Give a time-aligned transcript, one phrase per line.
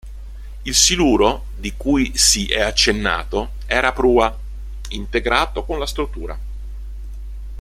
[0.63, 4.35] Il siluro, di cui si è accennato, era a prua,
[4.89, 6.39] integrato con la struttura.